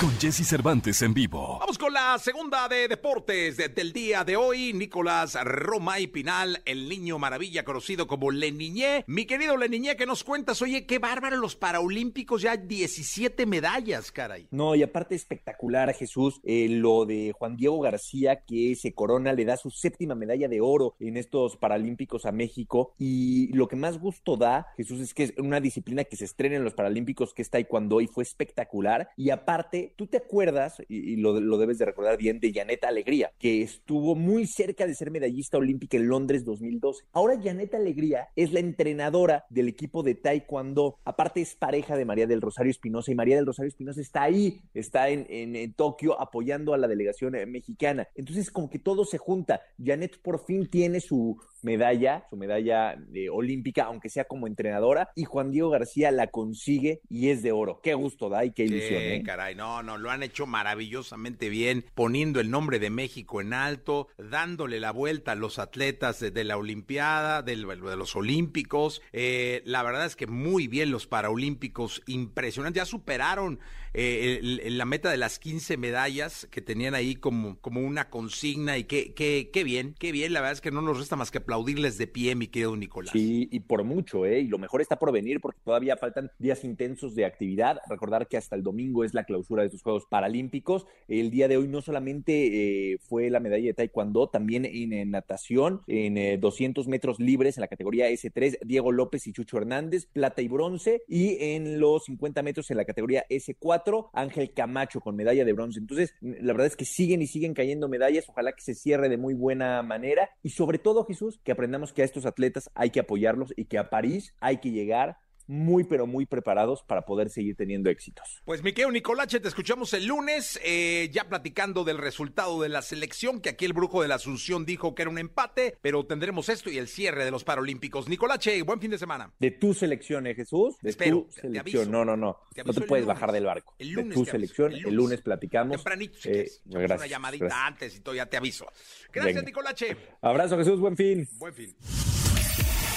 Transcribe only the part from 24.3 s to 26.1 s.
da, Jesús, es que es una disciplina